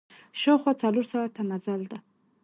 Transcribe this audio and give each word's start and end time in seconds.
شاوخوا 0.41 0.73
څلور 0.81 1.05
ساعته 1.11 1.41
مزل 1.49 1.81
ده. 1.91 1.97